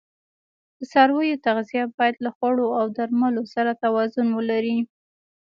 د 0.77 0.79
څارویو 0.91 1.41
تغذیه 1.45 1.83
باید 1.97 2.15
له 2.25 2.29
خوړو 2.35 2.67
او 2.79 2.85
درملو 2.97 3.43
سره 3.53 3.79
توازون 3.83 4.27
ولري. 4.37 4.77